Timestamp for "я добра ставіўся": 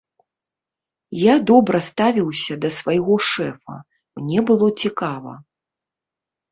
1.23-2.53